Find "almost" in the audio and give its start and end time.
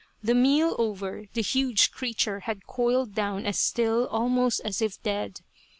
4.07-4.59